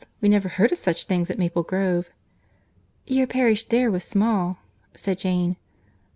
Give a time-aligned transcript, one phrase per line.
[0.19, 2.09] We never heard of such things at Maple Grove."
[3.05, 4.57] "Your parish there was small,"
[4.95, 5.57] said Jane.